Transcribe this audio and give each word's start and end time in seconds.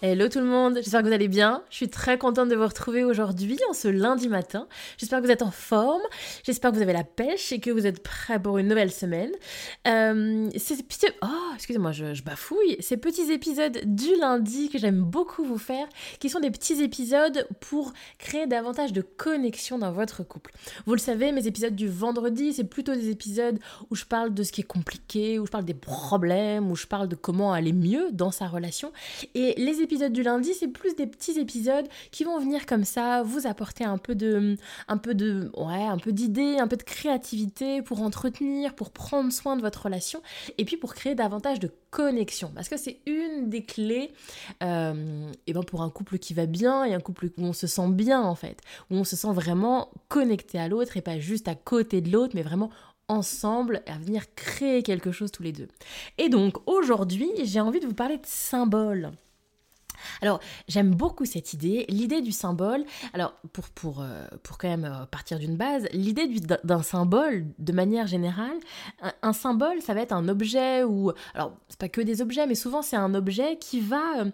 Hello 0.00 0.28
tout 0.28 0.38
le 0.38 0.44
monde, 0.44 0.76
j'espère 0.76 1.02
que 1.02 1.08
vous 1.08 1.12
allez 1.12 1.26
bien. 1.26 1.64
Je 1.70 1.76
suis 1.76 1.88
très 1.88 2.18
contente 2.18 2.48
de 2.48 2.54
vous 2.54 2.68
retrouver 2.68 3.02
aujourd'hui, 3.02 3.58
en 3.68 3.72
ce 3.72 3.88
lundi 3.88 4.28
matin. 4.28 4.68
J'espère 4.96 5.18
que 5.18 5.26
vous 5.26 5.32
êtes 5.32 5.42
en 5.42 5.50
forme, 5.50 6.02
j'espère 6.44 6.70
que 6.70 6.76
vous 6.76 6.82
avez 6.82 6.92
la 6.92 7.02
pêche 7.02 7.50
et 7.50 7.58
que 7.58 7.72
vous 7.72 7.84
êtes 7.84 8.00
prêts 8.00 8.40
pour 8.40 8.58
une 8.58 8.68
nouvelle 8.68 8.92
semaine. 8.92 9.32
Euh, 9.88 10.48
ces 10.56 10.80
petits... 10.84 11.06
Oh, 11.20 11.50
excusez-moi, 11.56 11.90
je, 11.90 12.22
bafouille. 12.22 12.76
Ces 12.78 12.96
petits 12.96 13.32
épisodes 13.32 13.76
du 13.86 14.14
lundi 14.20 14.68
que 14.68 14.78
j'aime 14.78 15.02
beaucoup 15.02 15.42
vous 15.42 15.58
faire, 15.58 15.88
qui 16.20 16.28
sont 16.28 16.38
des 16.38 16.52
petits 16.52 16.80
épisodes 16.80 17.48
pour 17.58 17.92
créer 18.20 18.46
davantage 18.46 18.92
de 18.92 19.02
connexion 19.02 19.78
dans 19.78 19.90
votre 19.90 20.22
couple. 20.22 20.52
Vous 20.86 20.92
le 20.92 21.00
savez, 21.00 21.32
mes 21.32 21.48
épisodes 21.48 21.74
du 21.74 21.88
vendredi, 21.88 22.52
c'est 22.52 22.62
plutôt 22.62 22.94
des 22.94 23.10
épisodes 23.10 23.58
où 23.90 23.96
je 23.96 24.04
parle 24.04 24.32
de 24.32 24.44
ce 24.44 24.52
qui 24.52 24.60
est 24.60 24.64
compliqué, 24.64 25.40
où 25.40 25.46
je 25.46 25.50
parle 25.50 25.64
des 25.64 25.74
problèmes, 25.74 26.70
où 26.70 26.76
je 26.76 26.86
parle 26.86 27.08
de 27.08 27.16
comment 27.16 27.52
aller 27.52 27.72
mieux 27.72 28.12
dans 28.12 28.30
sa 28.30 28.46
relation. 28.46 28.92
Et 29.34 29.54
les 29.56 29.87
du 29.88 30.22
lundi, 30.22 30.54
c'est 30.54 30.68
plus 30.68 30.94
des 30.94 31.06
petits 31.06 31.38
épisodes 31.38 31.86
qui 32.10 32.24
vont 32.24 32.38
venir 32.38 32.66
comme 32.66 32.84
ça, 32.84 33.22
vous 33.22 33.46
apporter 33.46 33.84
un 33.84 33.98
peu 33.98 34.14
de, 34.14 34.56
un 34.86 34.96
peu 34.96 35.14
de, 35.14 35.50
ouais, 35.56 35.84
un 35.84 35.98
peu 35.98 36.12
d'idées, 36.12 36.58
un 36.58 36.68
peu 36.68 36.76
de 36.76 36.82
créativité 36.82 37.82
pour 37.82 38.02
entretenir, 38.02 38.74
pour 38.74 38.90
prendre 38.90 39.32
soin 39.32 39.56
de 39.56 39.62
votre 39.62 39.82
relation, 39.82 40.22
et 40.58 40.64
puis 40.64 40.76
pour 40.76 40.94
créer 40.94 41.14
davantage 41.14 41.60
de 41.60 41.70
connexion, 41.90 42.52
parce 42.54 42.68
que 42.68 42.76
c'est 42.76 43.00
une 43.06 43.48
des 43.48 43.64
clés, 43.64 44.12
euh, 44.62 45.30
et 45.46 45.52
ben 45.52 45.62
pour 45.62 45.82
un 45.82 45.90
couple 45.90 46.18
qui 46.18 46.34
va 46.34 46.46
bien 46.46 46.84
et 46.84 46.94
un 46.94 47.00
couple 47.00 47.26
où 47.26 47.42
on 47.42 47.52
se 47.52 47.66
sent 47.66 47.88
bien 47.88 48.20
en 48.20 48.34
fait, 48.34 48.60
où 48.90 48.96
on 48.96 49.04
se 49.04 49.16
sent 49.16 49.32
vraiment 49.32 49.90
connecté 50.08 50.58
à 50.58 50.68
l'autre 50.68 50.96
et 50.96 51.02
pas 51.02 51.18
juste 51.18 51.48
à 51.48 51.54
côté 51.54 52.00
de 52.00 52.10
l'autre, 52.12 52.32
mais 52.34 52.42
vraiment 52.42 52.70
ensemble 53.08 53.82
à 53.86 53.98
venir 53.98 54.34
créer 54.34 54.82
quelque 54.82 55.12
chose 55.12 55.32
tous 55.32 55.42
les 55.42 55.52
deux. 55.52 55.68
Et 56.18 56.28
donc 56.28 56.56
aujourd'hui, 56.66 57.30
j'ai 57.44 57.60
envie 57.60 57.80
de 57.80 57.86
vous 57.86 57.94
parler 57.94 58.18
de 58.18 58.26
symboles. 58.26 59.12
Alors, 60.22 60.40
j'aime 60.68 60.94
beaucoup 60.94 61.24
cette 61.24 61.52
idée, 61.52 61.86
l'idée 61.88 62.20
du 62.20 62.32
symbole. 62.32 62.84
Alors, 63.12 63.34
pour, 63.52 63.68
pour, 63.68 64.00
euh, 64.00 64.26
pour 64.42 64.58
quand 64.58 64.68
même 64.68 64.84
euh, 64.84 65.06
partir 65.06 65.38
d'une 65.38 65.56
base, 65.56 65.86
l'idée 65.92 66.28
d'un 66.64 66.82
symbole, 66.82 67.46
de 67.58 67.72
manière 67.72 68.06
générale, 68.06 68.56
un, 69.22 69.32
symbole, 69.32 69.80
ça 69.80 69.94
va 69.94 70.00
être 70.00 70.12
un 70.12 70.28
objet 70.28 70.82
ou. 70.82 71.12
Alors, 71.34 71.52
c'est 71.68 71.78
pas 71.78 71.88
que 71.88 72.00
des 72.00 72.22
objets, 72.22 72.46
mais 72.46 72.54
souvent 72.54 72.82
c'est 72.82 72.96
un 72.96 73.14
objet 73.14 73.56
qui 73.58 73.80
va 73.80 74.20
euh, 74.20 74.30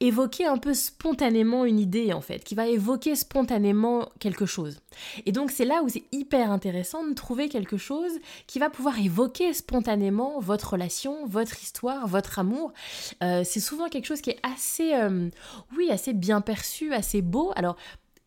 évoquer 0.00 0.46
un 0.46 0.58
peu 0.58 0.74
spontanément 0.74 1.64
une 1.64 1.78
idée, 1.78 2.12
en 2.12 2.20
fait, 2.20 2.44
qui 2.44 2.54
va 2.54 2.66
évoquer 2.66 3.14
spontanément 3.16 4.08
quelque 4.18 4.46
chose. 4.46 4.80
Et 5.26 5.32
donc, 5.32 5.50
c'est 5.50 5.64
là 5.64 5.82
où 5.82 5.88
c'est 5.88 6.04
hyper 6.12 6.50
intéressant 6.50 7.06
de 7.06 7.14
trouver 7.14 7.48
quelque 7.48 7.76
chose 7.76 8.12
qui 8.46 8.58
va 8.58 8.70
pouvoir 8.70 8.98
évoquer 8.98 9.52
spontanément 9.52 10.40
votre 10.40 10.72
relation, 10.72 11.26
votre 11.26 11.62
histoire, 11.62 12.06
votre 12.06 12.38
amour. 12.38 12.72
c'est 13.20 13.60
souvent 13.60 13.88
quelque 13.88 14.06
chose 14.06 14.20
qui 14.20 14.30
est 14.30 14.40
assez 14.42 14.92
oui, 15.76 15.90
assez 15.90 16.12
bien 16.12 16.40
perçu, 16.40 16.92
assez 16.94 17.22
beau. 17.22 17.52
Alors, 17.56 17.76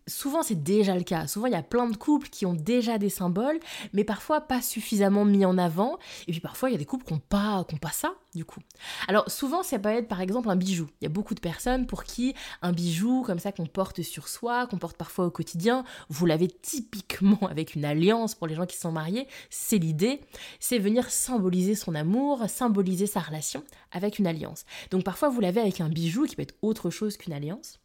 souvent 0.07 0.43
c'est 0.43 0.61
déjà 0.61 0.95
le 0.95 1.03
cas. 1.03 1.27
Souvent 1.27 1.47
il 1.47 1.53
y 1.53 1.55
a 1.55 1.63
plein 1.63 1.87
de 1.89 1.97
couples 1.97 2.29
qui 2.29 2.45
ont 2.45 2.53
déjà 2.53 2.97
des 2.97 3.09
symboles, 3.09 3.59
mais 3.93 4.03
parfois 4.03 4.41
pas 4.41 4.61
suffisamment 4.61 5.25
mis 5.25 5.45
en 5.45 5.57
avant. 5.57 5.97
Et 6.27 6.31
puis 6.31 6.41
parfois 6.41 6.69
il 6.69 6.73
y 6.73 6.75
a 6.75 6.79
des 6.79 6.85
couples 6.85 7.05
qui 7.05 7.13
n'ont 7.13 7.19
pas, 7.19 7.65
pas 7.81 7.91
ça, 7.91 8.13
du 8.35 8.45
coup. 8.45 8.59
Alors 9.07 9.29
souvent 9.29 9.63
ça 9.63 9.79
peut 9.79 9.89
être 9.89 10.07
par 10.07 10.21
exemple 10.21 10.49
un 10.49 10.55
bijou. 10.55 10.87
Il 11.01 11.05
y 11.05 11.07
a 11.07 11.09
beaucoup 11.09 11.35
de 11.35 11.39
personnes 11.39 11.87
pour 11.87 12.03
qui 12.03 12.33
un 12.61 12.71
bijou 12.71 13.23
comme 13.25 13.39
ça 13.39 13.51
qu'on 13.51 13.65
porte 13.65 14.01
sur 14.01 14.27
soi, 14.27 14.67
qu'on 14.67 14.77
porte 14.77 14.97
parfois 14.97 15.25
au 15.25 15.31
quotidien, 15.31 15.83
vous 16.09 16.25
l'avez 16.25 16.47
typiquement 16.47 17.39
avec 17.49 17.75
une 17.75 17.85
alliance 17.85 18.35
pour 18.35 18.47
les 18.47 18.55
gens 18.55 18.65
qui 18.65 18.77
sont 18.77 18.91
mariés, 18.91 19.27
c'est 19.49 19.77
l'idée, 19.77 20.21
c'est 20.59 20.79
venir 20.79 21.09
symboliser 21.09 21.75
son 21.75 21.95
amour, 21.95 22.43
symboliser 22.47 23.07
sa 23.07 23.19
relation 23.19 23.63
avec 23.91 24.19
une 24.19 24.27
alliance. 24.27 24.65
Donc 24.89 25.03
parfois 25.03 25.29
vous 25.29 25.41
l'avez 25.41 25.61
avec 25.61 25.81
un 25.81 25.89
bijou 25.89 26.25
qui 26.25 26.35
peut 26.35 26.43
être 26.43 26.55
autre 26.61 26.89
chose 26.89 27.17
qu'une 27.17 27.33
alliance. 27.33 27.80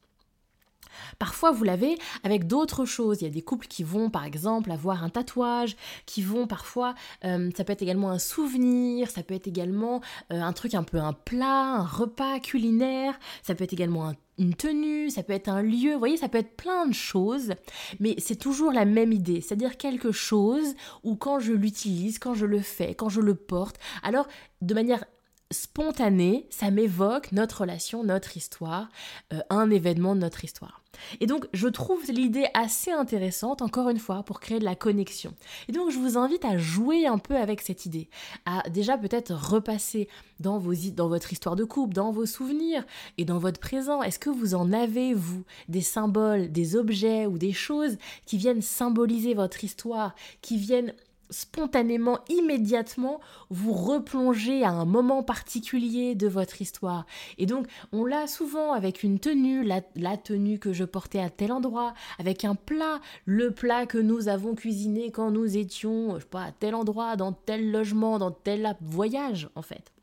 Parfois, 1.18 1.50
vous 1.50 1.64
l'avez 1.64 1.96
avec 2.22 2.46
d'autres 2.46 2.84
choses. 2.84 3.20
Il 3.20 3.24
y 3.24 3.28
a 3.28 3.30
des 3.30 3.42
couples 3.42 3.66
qui 3.66 3.82
vont, 3.82 4.10
par 4.10 4.24
exemple, 4.24 4.70
avoir 4.70 5.04
un 5.04 5.08
tatouage, 5.08 5.76
qui 6.06 6.22
vont 6.22 6.46
parfois, 6.46 6.94
euh, 7.24 7.50
ça 7.56 7.64
peut 7.64 7.72
être 7.72 7.82
également 7.82 8.10
un 8.10 8.18
souvenir, 8.18 9.10
ça 9.10 9.22
peut 9.22 9.34
être 9.34 9.46
également 9.46 10.00
euh, 10.32 10.40
un 10.40 10.52
truc 10.52 10.74
un 10.74 10.82
peu 10.82 10.98
un 10.98 11.12
plat, 11.12 11.76
un 11.76 11.84
repas 11.84 12.40
culinaire, 12.40 13.18
ça 13.42 13.54
peut 13.54 13.64
être 13.64 13.72
également 13.72 14.12
une 14.38 14.54
tenue, 14.54 15.10
ça 15.10 15.22
peut 15.22 15.32
être 15.32 15.48
un 15.48 15.62
lieu, 15.62 15.92
vous 15.92 15.98
voyez, 15.98 16.16
ça 16.16 16.28
peut 16.28 16.38
être 16.38 16.56
plein 16.56 16.86
de 16.86 16.94
choses, 16.94 17.54
mais 18.00 18.14
c'est 18.18 18.36
toujours 18.36 18.72
la 18.72 18.84
même 18.84 19.12
idée, 19.12 19.40
c'est-à-dire 19.40 19.76
quelque 19.76 20.12
chose 20.12 20.74
où 21.04 21.16
quand 21.16 21.38
je 21.38 21.52
l'utilise, 21.52 22.18
quand 22.18 22.34
je 22.34 22.46
le 22.46 22.60
fais, 22.60 22.94
quand 22.94 23.08
je 23.08 23.20
le 23.20 23.34
porte, 23.34 23.76
alors 24.02 24.28
de 24.60 24.74
manière 24.74 25.04
spontanée, 25.50 26.46
ça 26.50 26.70
m'évoque 26.70 27.32
notre 27.32 27.60
relation, 27.62 28.02
notre 28.04 28.36
histoire, 28.36 28.88
euh, 29.32 29.40
un 29.50 29.70
événement 29.70 30.14
de 30.14 30.20
notre 30.20 30.44
histoire. 30.44 30.82
Et 31.20 31.26
donc, 31.26 31.46
je 31.52 31.68
trouve 31.68 32.02
l'idée 32.10 32.46
assez 32.54 32.90
intéressante, 32.90 33.62
encore 33.62 33.88
une 33.88 33.98
fois, 33.98 34.22
pour 34.22 34.40
créer 34.40 34.58
de 34.58 34.64
la 34.64 34.74
connexion. 34.74 35.34
Et 35.68 35.72
donc, 35.72 35.90
je 35.90 35.98
vous 35.98 36.16
invite 36.16 36.44
à 36.44 36.56
jouer 36.56 37.06
un 37.06 37.18
peu 37.18 37.36
avec 37.36 37.60
cette 37.60 37.86
idée, 37.86 38.08
à 38.44 38.68
déjà 38.70 38.96
peut-être 38.96 39.32
repasser 39.32 40.08
dans, 40.40 40.58
vos, 40.58 40.74
dans 40.92 41.08
votre 41.08 41.32
histoire 41.32 41.56
de 41.56 41.64
couple, 41.64 41.94
dans 41.94 42.12
vos 42.12 42.26
souvenirs 42.26 42.84
et 43.18 43.24
dans 43.24 43.38
votre 43.38 43.60
présent. 43.60 44.02
Est-ce 44.02 44.18
que 44.18 44.30
vous 44.30 44.54
en 44.54 44.72
avez, 44.72 45.14
vous, 45.14 45.44
des 45.68 45.80
symboles, 45.80 46.50
des 46.50 46.76
objets 46.76 47.26
ou 47.26 47.38
des 47.38 47.52
choses 47.52 47.96
qui 48.24 48.36
viennent 48.36 48.62
symboliser 48.62 49.34
votre 49.34 49.64
histoire, 49.64 50.14
qui 50.42 50.56
viennent 50.56 50.94
spontanément, 51.31 52.20
immédiatement, 52.28 53.20
vous 53.50 53.72
replonger 53.72 54.64
à 54.64 54.70
un 54.70 54.84
moment 54.84 55.22
particulier 55.22 56.14
de 56.14 56.28
votre 56.28 56.60
histoire. 56.60 57.06
Et 57.38 57.47
donc, 57.47 57.66
on 57.92 58.04
l'a 58.04 58.26
souvent 58.26 58.72
avec 58.72 59.03
une 59.03 59.19
tenue, 59.19 59.64
la, 59.64 60.16
tenue 60.16 60.59
que 60.59 60.72
je 60.72 60.84
portais 60.84 61.20
à 61.20 61.31
tel 61.31 61.53
endroit, 61.53 61.94
avec 62.19 62.44
un 62.44 62.54
plat, 62.54 63.00
le 63.25 63.50
plat 63.50 63.87
que 63.87 63.98
nous 63.98 64.28
avons 64.28 64.54
cuisiné 64.54 65.10
quand 65.10 65.31
nous 65.31 65.56
étions, 65.56 66.14
je 66.16 66.20
sais 66.20 66.26
pas, 66.26 66.44
à 66.44 66.53
tel 66.53 66.75
endroit, 66.75 67.16
dans 67.16 67.32
tel 67.32 67.70
logement, 67.70 68.19
dans 68.19 68.31
tel 68.31 68.76
voyage, 68.81 69.48
en 69.54 69.62
fait 69.62 69.95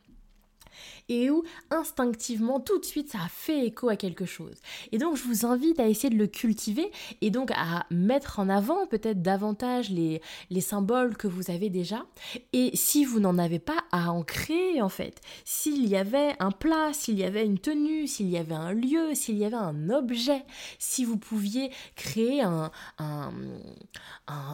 et 1.09 1.29
où 1.29 1.43
instinctivement 1.69 2.59
tout 2.59 2.79
de 2.79 2.85
suite 2.85 3.11
ça 3.11 3.19
a 3.19 3.27
fait 3.29 3.65
écho 3.65 3.89
à 3.89 3.95
quelque 3.95 4.25
chose. 4.25 4.55
Et 4.91 4.97
donc 4.97 5.15
je 5.15 5.23
vous 5.23 5.45
invite 5.45 5.79
à 5.79 5.87
essayer 5.87 6.09
de 6.09 6.17
le 6.17 6.27
cultiver 6.27 6.91
et 7.21 7.29
donc 7.29 7.51
à 7.51 7.85
mettre 7.89 8.39
en 8.39 8.49
avant 8.49 8.87
peut-être 8.87 9.21
davantage 9.21 9.89
les, 9.89 10.21
les 10.49 10.61
symboles 10.61 11.17
que 11.17 11.27
vous 11.27 11.51
avez 11.51 11.69
déjà. 11.69 12.05
Et 12.53 12.71
si 12.75 13.05
vous 13.05 13.19
n'en 13.19 13.37
avez 13.37 13.59
pas, 13.59 13.77
à 13.91 14.11
en 14.11 14.23
créer 14.23 14.81
en 14.81 14.89
fait. 14.89 15.21
S'il 15.45 15.87
y 15.87 15.95
avait 15.95 16.35
un 16.39 16.51
plat, 16.51 16.91
s'il 16.93 17.17
y 17.17 17.23
avait 17.23 17.45
une 17.45 17.59
tenue, 17.59 18.07
s'il 18.07 18.29
y 18.29 18.37
avait 18.37 18.55
un 18.55 18.73
lieu, 18.73 19.13
s'il 19.13 19.37
y 19.37 19.45
avait 19.45 19.55
un 19.55 19.89
objet, 19.89 20.43
si 20.79 21.05
vous 21.05 21.17
pouviez 21.17 21.71
créer 21.95 22.41
un, 22.41 22.71
un, 22.97 23.31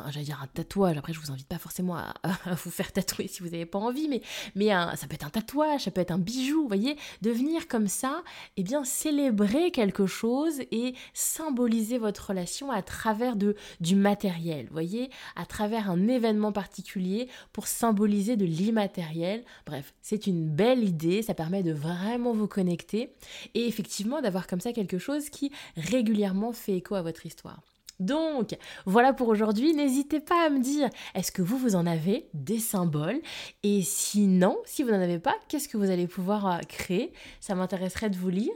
j'allais 0.10 0.26
dire 0.26 0.42
un 0.42 0.48
tatouage. 0.48 0.98
Après 0.98 1.14
je 1.14 1.20
vous 1.20 1.32
invite 1.32 1.48
pas 1.48 1.58
forcément 1.58 1.98
à, 1.98 2.14
vous 2.64 2.72
faire 2.72 2.92
tatouer 2.92 3.28
si 3.28 3.42
vous 3.42 3.50
n'avez 3.50 3.66
pas 3.66 3.80
envie, 3.80 4.08
mais, 4.08 4.22
mais 4.56 4.70
ça 4.70 5.08
peut 5.08 5.16
être 5.16 5.26
un 5.26 5.30
tatouage, 5.30 5.86
ça 5.86 5.92
peut 5.92 6.02
être 6.02 6.09
un 6.12 6.18
bijou 6.18 6.62
vous 6.62 6.68
voyez, 6.68 6.98
de 7.22 7.32
venir 7.32 7.68
comme 7.68 7.88
ça, 7.88 8.24
eh 8.58 8.64
bien 8.64 8.84
célébrer 8.84 9.72
quelque 9.72 10.06
chose 10.06 10.62
et 10.72 10.94
symboliser 11.14 11.98
votre 11.98 12.30
relation 12.30 12.72
à 12.72 12.82
travers 12.82 13.36
de, 13.36 13.56
du 13.80 13.96
matériel, 13.96 14.66
vous 14.68 14.74
voyez, 14.74 15.10
à 15.36 15.46
travers 15.46 15.90
un 15.90 16.08
événement 16.08 16.52
particulier 16.52 17.28
pour 17.54 17.68
symboliser 17.68 18.36
de 18.38 18.46
l'immatériel. 18.46 19.44
Bref, 19.66 19.94
c'est 20.02 20.28
une 20.28 20.48
belle 20.50 20.84
idée, 20.84 21.22
ça 21.22 21.34
permet 21.34 21.64
de 21.64 21.74
vraiment 21.74 22.34
vous 22.34 22.48
connecter 22.48 23.14
et 23.54 23.68
effectivement 23.68 24.22
d'avoir 24.22 24.48
comme 24.48 24.62
ça 24.62 24.74
quelque 24.74 24.98
chose 24.98 25.30
qui 25.30 25.52
régulièrement 25.76 26.54
fait 26.54 26.78
écho 26.78 26.96
à 26.96 27.02
votre 27.02 27.26
histoire. 27.26 27.62
Donc, 28.00 28.58
voilà 28.86 29.14
pour 29.14 29.28
aujourd'hui. 29.28 29.74
N'hésitez 29.74 30.20
pas 30.20 30.46
à 30.46 30.50
me 30.50 30.60
dire, 30.60 30.90
est-ce 31.16 31.32
que 31.32 31.42
vous, 31.42 31.58
vous 31.58 31.76
en 31.76 31.86
avez 31.86 32.30
des 32.34 32.60
symboles? 32.60 33.20
Et 33.64 33.82
sinon, 33.82 34.58
si 34.66 34.84
vous 34.84 34.92
n'en 34.92 35.02
avez 35.02 35.20
pas, 35.20 35.36
qu'est-ce 35.48 35.68
que 35.68 35.78
vous 35.78 35.90
allez 35.90 36.08
pouvoir 36.08 36.48
euh, 36.48 36.60
créer? 36.68 37.12
Ça 37.40 37.56
m'intéresserait 37.56 38.10
de 38.10 38.18
vous 38.18 38.30
lire. 38.30 38.54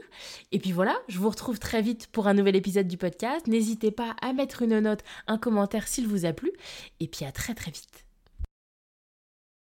Et 0.52 0.58
puis 0.58 0.72
voilà, 0.72 0.96
je 1.08 1.18
vous 1.18 1.28
retrouve 1.28 1.58
très 1.58 1.82
vite 1.82 2.06
pour 2.08 2.26
un 2.26 2.34
nouvel 2.34 2.56
épisode 2.56 2.88
du 2.88 2.96
podcast. 2.96 3.46
N'hésitez 3.46 3.90
pas 3.90 4.16
à 4.22 4.32
mettre 4.32 4.62
une 4.62 4.78
note, 4.80 5.00
un 5.26 5.38
commentaire 5.38 5.88
s'il 5.88 6.08
vous 6.08 6.24
a 6.24 6.32
plu. 6.32 6.52
Et 7.00 7.08
puis 7.08 7.24
à 7.24 7.32
très 7.32 7.54
très 7.54 7.70
vite. 7.70 8.04